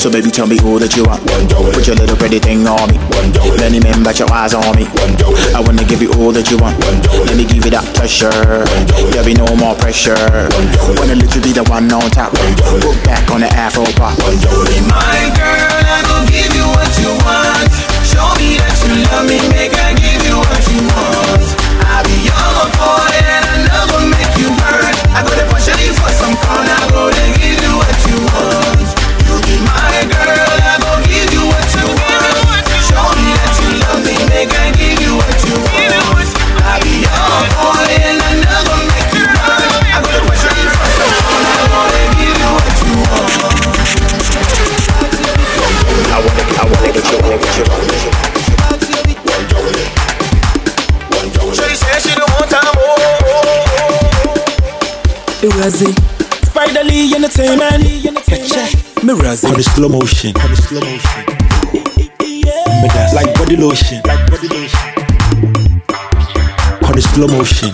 [0.00, 1.20] So baby, tell me who that you want.
[1.28, 1.44] One.
[1.76, 2.96] Put your little pretty thing on me.
[3.12, 3.36] One.
[3.60, 4.88] Many men, but your eyes on me.
[4.96, 5.12] One.
[5.52, 6.80] I wanna give you all that you want.
[6.88, 7.04] One.
[7.28, 8.32] Let me give you that pleasure.
[8.32, 9.12] One jolly.
[9.12, 10.16] There be no more pressure.
[10.16, 10.96] One.
[10.96, 12.32] Wanna let you be the one on top.
[12.32, 12.80] One.
[12.80, 14.16] Put back on the afro pop.
[14.24, 14.80] One jolly.
[14.88, 17.68] My girl, I gon' give you what you want.
[18.00, 21.44] Show me that you love me, make I give you what you want.
[21.84, 22.56] I'll be your
[55.60, 55.92] Irazi.
[56.46, 57.84] Spider Lee Entertainment.
[59.02, 59.46] Mirazi.
[59.46, 60.32] On the slow motion.
[60.40, 61.24] On the slow motion.
[63.14, 64.00] Like body lotion.
[64.06, 64.80] Like body lotion.
[66.82, 67.70] On the slow motion.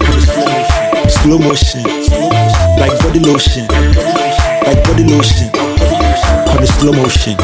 [1.09, 1.85] Slow motion.
[2.81, 3.68] Like body lotion.
[4.66, 5.51] Like body lotion.
[6.51, 7.38] On the slow motion.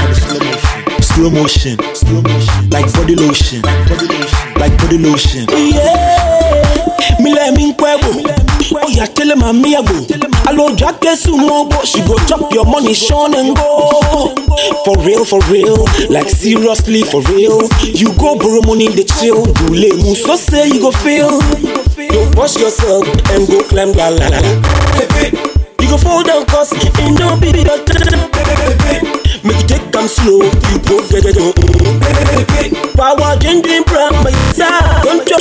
[1.03, 1.77] Slow motion.
[2.71, 3.63] Like body lotion.
[4.59, 5.47] Like body lotion.
[8.71, 8.87] Mile mi nkwebo.
[8.87, 10.07] Oya tele ma mi agbo.
[10.47, 11.85] Aloja kesu mobo.
[11.85, 14.35] She go chop your money, Sean and go.
[14.85, 15.85] For real, for real.
[16.11, 17.63] Like seriously, for real.
[17.83, 19.47] You go borrow money, the chill.
[19.67, 21.41] You lay so say you go fail.
[21.99, 24.41] You wash yourself and go climb la la la.
[25.81, 29.22] You go fall down cause it no be your turn.
[29.45, 32.95] Make you take them slow, you go get it.
[32.97, 35.03] Power changing from my side.
[35.03, 35.39] Don't you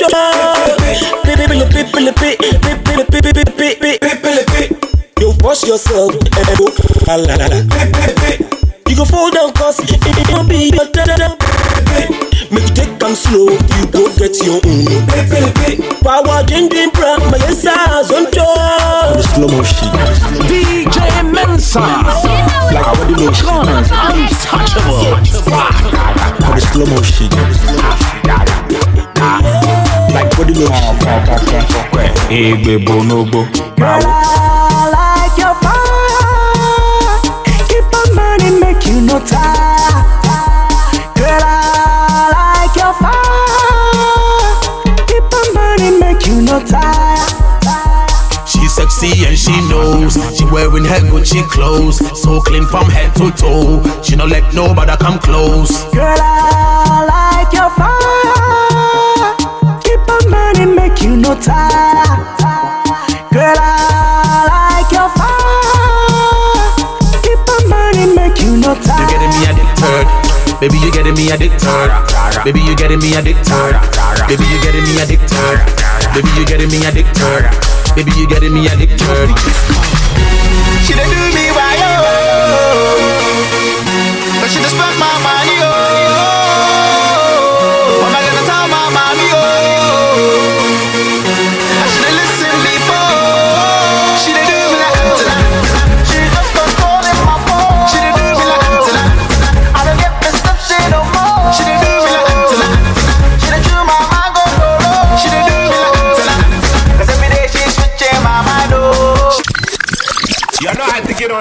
[1.23, 2.01] People, people,
[3.05, 4.35] people, people,
[5.19, 6.67] You wash yourself and go
[7.07, 7.57] la la la.
[8.87, 12.30] You go fall down cause it no be your turn.
[12.51, 14.85] Make you take them slow, you go get your own.
[16.03, 18.03] Power changing from my side.
[18.09, 19.87] Don't On the you slow motion.
[20.51, 21.79] DJ Mensa.
[21.79, 23.47] Like body lotion.
[23.55, 25.15] untouchable.
[26.43, 27.29] On the slow motion.
[30.11, 30.95] Like body lotion.
[32.29, 33.41] Egbe bonobo.
[33.77, 37.15] Girl, I like your fire.
[37.69, 40.00] Keep on burning, make you no tire.
[49.01, 50.13] Sexy and she knows.
[50.37, 53.81] She wearing her Gucci clothes, so clean from head to toe.
[54.03, 55.71] She no let nobody come close.
[55.91, 59.33] Girl, I like your fire.
[59.81, 62.05] Keep on burning, make you no tire.
[63.33, 66.69] Girl, I like your fire.
[67.25, 69.09] Keep on burning, make you no You tire.
[69.09, 70.05] getting me addicted,
[70.61, 70.77] baby.
[70.77, 71.89] You getting me addicted,
[72.45, 72.61] baby.
[72.61, 73.73] You getting me addicted,
[74.29, 74.45] baby.
[74.45, 75.57] You getting me addicted,
[76.13, 76.29] baby.
[76.37, 77.49] You getting me addicted,
[77.95, 78.11] baby.
[78.17, 78.99] You getting me addicted.
[80.85, 82.97] She done do me why oh
[84.41, 85.40] But she just spent my money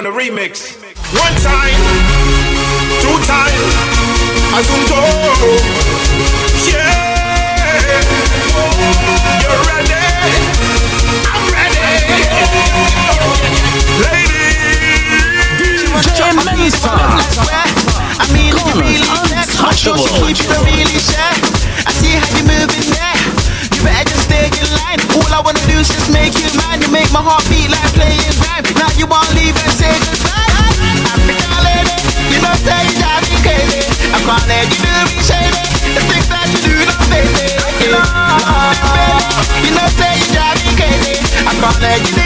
[0.01, 0.81] on the remix.
[1.13, 1.77] One time,
[3.05, 3.61] two time,
[4.57, 5.05] Azonto.
[6.65, 7.21] Yeah.
[9.45, 10.01] You're ready.
[11.29, 11.85] I'm ready.
[14.01, 14.81] Ladies,
[16.09, 16.97] DJ Mensa.
[18.17, 20.09] I mean, if you really Untouchable.
[20.25, 21.29] Keep it really shy.
[21.85, 23.21] I see how you moving there.
[23.77, 25.01] You better just stay in line.
[25.13, 26.81] All I wanna do is just make you mine.
[26.81, 28.65] You make my heart beat like playing rhyme.
[28.81, 29.40] Now you wanna
[39.99, 40.27] say you
[40.65, 41.17] me crazy.
[41.47, 42.20] I can't let you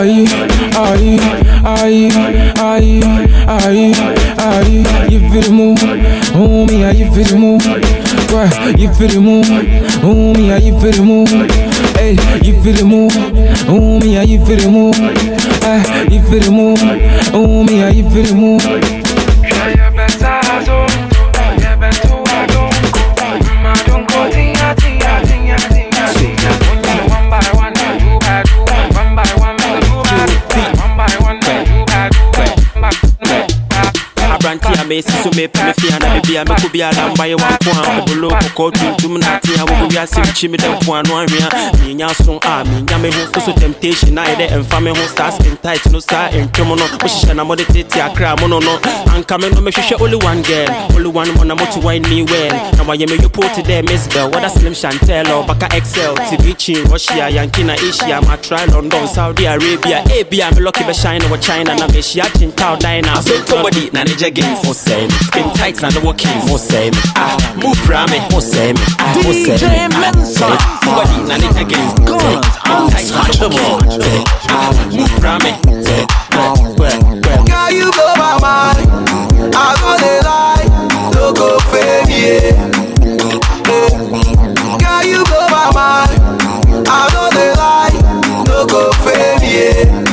[0.00, 0.24] aye,
[0.76, 1.18] aye,
[1.64, 2.08] aye,
[2.56, 3.00] aye,
[3.46, 3.92] aye,
[4.38, 5.08] aye.
[5.10, 5.82] You feel the move,
[6.70, 7.66] me, ah, you feel the move.
[8.78, 9.48] You feel the move,
[10.36, 11.28] me, ah, you feel the move.
[11.96, 13.14] Hey, you feel the move,
[14.02, 14.96] me, ah, you feel the move.
[15.62, 16.82] Ah, you feel the move,
[17.68, 18.99] me, ah, you feel the move.
[34.90, 38.72] A mesi so mepa me fia na bebia mɛkɔ biara mbayɛ wanko a ɔbolo kɔkɔɔ
[38.72, 41.48] tuntum na ate a wɔbɔ wiase mkyi me dɛ mpo ano anwea
[41.84, 44.14] menya so a menya me ah, ho so temptation.
[44.14, 46.86] Na yɛdɛ ɛmfa me ho saa skin tight no saa ntwom no.
[46.98, 48.78] Wohyehyɛ na mode tete akra mo no no.
[49.14, 50.68] Anka me no mehwehwɛ only one girl.
[50.94, 52.50] Only one mɔna moto wine me well.
[52.76, 54.30] Na wayɛ me yopo te dɛ miss bell.
[54.30, 56.16] Wada slim chantel or baka excel?
[56.16, 61.40] Tv chin russia yankee na asia matry london saudi arabia ebia me lucky bɛshine wɔ
[61.40, 65.82] china na mehyia chintaw dina so somebody na ne jeggings mo sɛ me skin tight
[65.82, 69.30] na ne walkings mo sɛ me ah move pra me mo sɛ me ah mo
[69.30, 74.34] sɛ me ah somebody na ne jeggings mo sɛ me skin tight na ne walkings
[74.48, 75.52] ah move pra me
[77.46, 78.88] Girl, you blow my mind.
[79.54, 80.66] I gonna lie,
[81.14, 82.56] no go fame, yeah.
[84.80, 86.12] Girl, you blow my mind.
[86.88, 90.09] I gonna lie, no go fame, yeah.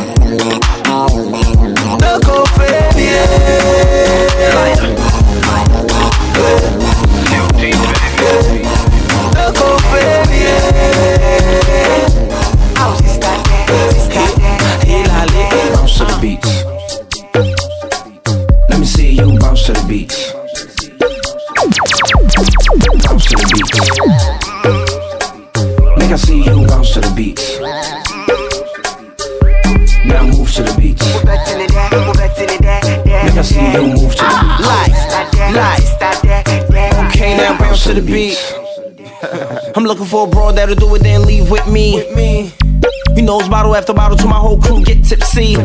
[43.68, 45.56] Bottle after bottle to my whole crew get tipsy.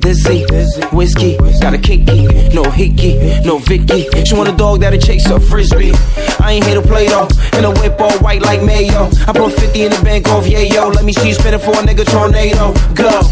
[0.00, 0.44] Dizzy,
[0.92, 4.08] whiskey, got a kicky, no hickey, no Vicky.
[4.24, 5.92] She want a dog that'll chase a frisbee.
[6.40, 9.08] I ain't here to play though, in a whip all white like mayo.
[9.28, 10.88] I put 50 in the bank off, yeah yo.
[10.88, 12.74] Let me see you spin it for a nigga tornado.
[12.94, 13.22] Go.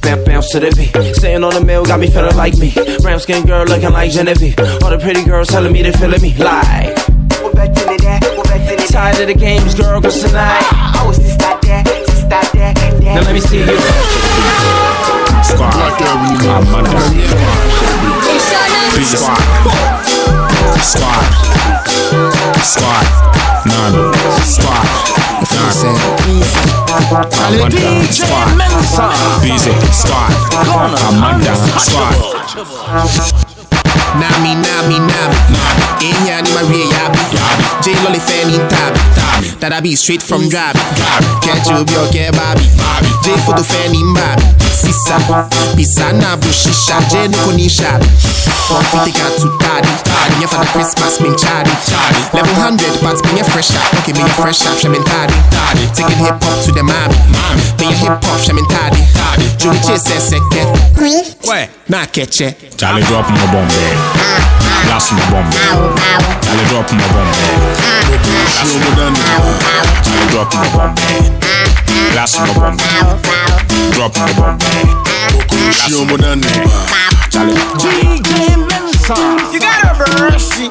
[0.00, 1.16] Bounce, bounce to the beat.
[1.16, 2.72] Sitting on the mill, got me feeling like me.
[3.02, 4.58] Brown skin girl looking like Genevieve.
[4.82, 6.96] All the pretty girls telling me they feeling me like.
[8.90, 11.39] Tired of the games, girl, cause tonight.
[13.02, 13.64] Now let me see you.
[16.50, 17.00] Amanda.
[19.10, 19.40] squad,
[20.80, 21.24] squad,
[22.62, 23.06] Squad.
[23.66, 23.96] none,
[24.44, 24.86] squad,
[25.50, 25.80] none.
[27.32, 28.48] Amanda, squad,
[29.42, 30.32] busy, squad,
[31.08, 33.59] Amanda, squad.
[34.18, 35.36] Nami, nami, nami.
[36.00, 37.20] Enya ni Maria Yabi.
[37.82, 39.00] J Lolly Fanny Tabi.
[39.60, 40.80] That I be straight from Gabi.
[41.44, 42.64] Catch you, your care Bobby.
[43.22, 44.69] J for the Fanny Mbabi.
[44.70, 45.18] Sisa,
[45.76, 48.06] Pisana, Bushisha, J Nukoni Shabi.
[48.70, 49.90] One fifty got to daddy.
[50.38, 51.74] Yeah, for Christmas, min chadi.
[52.32, 53.82] Level 100, but me a fresh up.
[53.98, 55.34] Okay, me a fresh up, shamin tadi.
[55.90, 57.18] Taking hip hop to the mommy.
[57.82, 59.02] Me a hip hop, shamin tadi.
[59.58, 60.70] Julie Chase says, second.
[61.50, 61.68] Ouais.
[61.88, 62.78] Nah, catch it.
[62.78, 63.98] Charlie drop my bomb there.
[64.86, 65.66] Last my bomb there.
[66.46, 67.58] Charlie drop my bomb there.
[68.54, 69.42] Last my bomb there.
[70.06, 71.59] Charlie drop my bomb there.
[72.14, 73.04] Last my bomb there.
[73.92, 74.84] Drop my bomb there.
[75.50, 76.66] Last my bomb there.
[77.30, 77.54] Charlie.
[77.80, 79.16] DJ Mensa.
[79.52, 79.92] You gotta
[80.30, 80.70] mercy.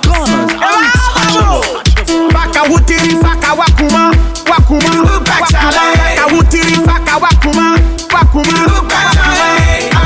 [2.34, 4.14] Faka wutiri faka wakuma
[4.50, 4.92] wakuma
[5.26, 7.80] Faka wutiri faka wakuma
[8.14, 8.60] wakuma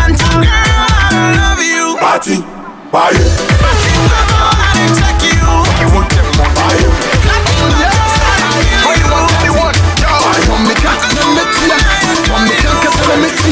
[0.03, 1.97] Auntie girl, I love you.
[1.99, 2.35] Party,
[2.91, 3.23] party.
[3.59, 5.47] Party, mama, I didn't check you.
[5.47, 6.53] I want them more.
[6.55, 6.92] Party.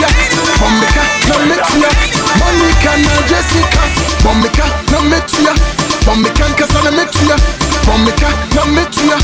[0.07, 1.03] Kasana metia.
[1.27, 1.89] No metia.
[2.39, 3.81] Monica, no Jessica.
[4.23, 5.53] Bombika, no metia.
[6.05, 7.35] Bombika, kasana metia.
[7.85, 9.17] Bombika, no metia.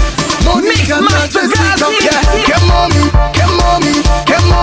[0.46, 1.88] Monica, no Jessica.
[2.02, 3.94] Yeah, get mommy, get mommy,
[4.26, 4.57] get mommy,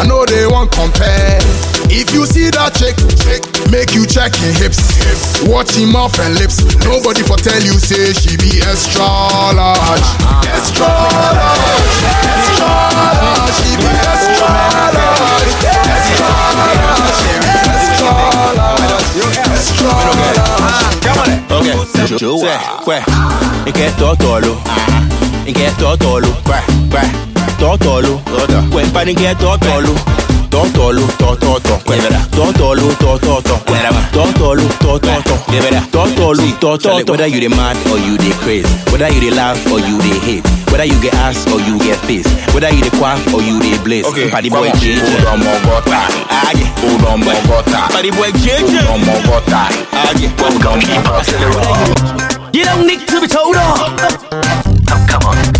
[0.00, 1.36] I know they won't compare.
[1.92, 4.80] If you see that chick, chick, make you check him hips.
[5.44, 6.64] Watch him mouth and lips.
[6.88, 9.04] Nobody for tell you say she be extra
[9.52, 10.08] large.
[10.48, 12.00] Extra large.
[12.00, 13.52] Extra large.
[13.60, 14.48] She be extra
[14.96, 15.52] large.
[15.68, 17.12] Extra large.
[17.20, 18.08] She be extra
[18.56, 19.20] large.
[19.52, 20.40] Extra large.
[21.52, 22.40] Okay, Joe,
[22.86, 23.02] ouais,
[23.66, 24.56] il est totolo,
[25.46, 26.28] il est totolo,
[27.40, 28.20] ouais, ouais, totolo,
[28.72, 29.94] ouais, pas il est totolo.
[30.50, 33.58] Totolo, tototo, totolo, tototo, totolo,
[34.10, 34.64] tototo,
[35.92, 37.12] totolo, tototo.
[37.12, 40.18] Whether you the mad or you the crazy, whether you the laugh or you the
[40.26, 43.60] hate, whether you get ass or you get face, whether you the quaff or you
[43.60, 44.04] the blaze.
[44.06, 44.76] Okay, Party boy on.
[44.76, 44.98] JJ.
[44.98, 46.02] Hold on, Mogota.
[46.28, 46.66] Aye.
[46.82, 47.88] Hold on, Mogota.
[47.92, 48.82] Party boy JJ.
[48.90, 49.70] Hold on, Mogota.
[49.92, 50.26] Aye.
[50.42, 52.50] Hold on, Mogota.
[52.52, 53.94] You don't need to be told off.
[55.06, 55.59] Come on.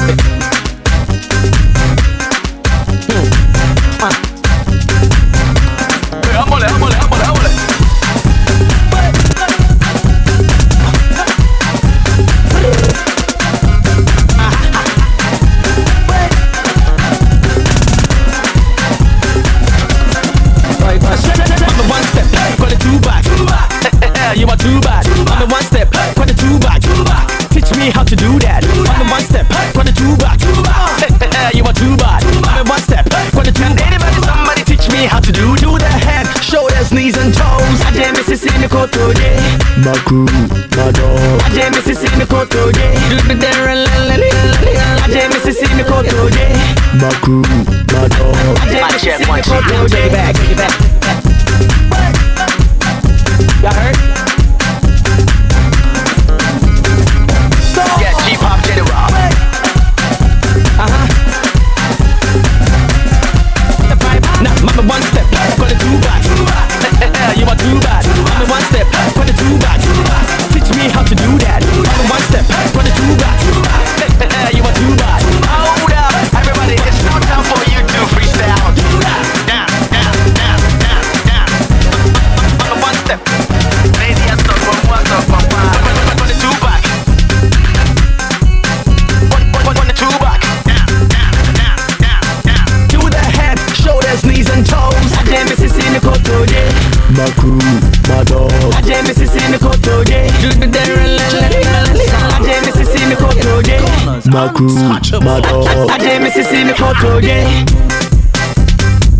[106.43, 107.65] she see me photo, again.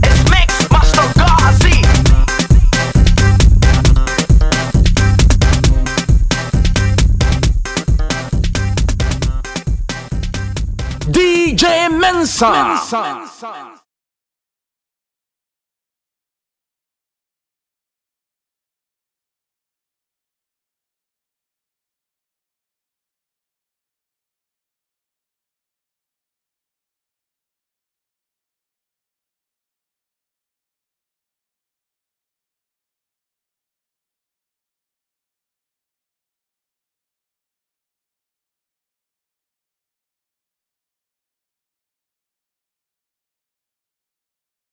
[0.03, 1.77] It's Mix Master Garzy.
[11.11, 12.51] DJ Mensa.
[12.51, 13.01] Mensa.
[13.01, 13.90] Mensa.